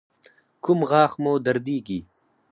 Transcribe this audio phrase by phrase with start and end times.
[0.63, 1.99] کوم غاښ مو دردیږي؟